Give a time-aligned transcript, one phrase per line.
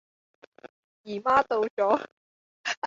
[1.03, 2.09] 姨媽到左